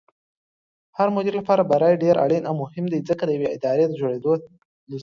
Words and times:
هرمدير 0.97 1.33
لپاره 1.41 1.61
بری 1.71 1.93
ډېر 2.03 2.15
اړين 2.25 2.43
او 2.49 2.53
مهم 2.63 2.85
دی 2.91 2.99
ځکه 3.09 3.23
ديوې 3.29 3.47
ادارې 3.55 3.85
دجوړېدلو 3.87 4.33
څخه 4.41 4.55